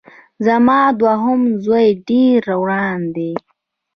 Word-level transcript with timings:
زما 0.45 0.79
دوهم 0.99 1.41
زوی 1.63 1.87
ډېر 2.07 2.43
وران 2.61 2.99
دی 3.15 3.33